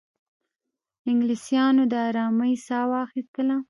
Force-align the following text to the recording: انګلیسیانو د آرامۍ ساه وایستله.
انګلیسیانو 1.09 1.83
د 1.91 1.93
آرامۍ 2.07 2.53
ساه 2.67 2.85
وایستله. 2.91 3.55